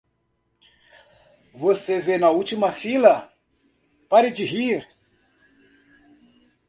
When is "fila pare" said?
2.71-4.31